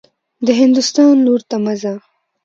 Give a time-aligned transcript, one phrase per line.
[0.45, 1.93] د هندوستان لور ته مه ځه.